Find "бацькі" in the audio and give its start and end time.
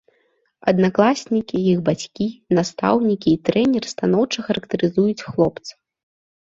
1.91-2.27